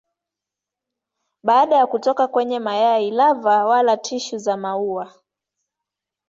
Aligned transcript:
Baada 1.43 1.75
ya 1.77 1.87
kutoka 1.87 2.27
kwenye 2.27 2.59
mayai 2.59 3.11
lava 3.11 3.65
wala 3.65 3.97
tishu 3.97 4.37
za 4.37 4.57
maua. 4.57 5.13